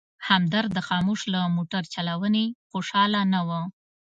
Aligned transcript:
همدرد 0.27 0.69
د 0.73 0.79
خاموش 0.87 1.21
له 1.33 1.39
موټر 1.55 1.83
چلونې 1.93 2.45
خوشحاله 2.69 3.21
نه 3.33 3.41
و. 3.47 3.49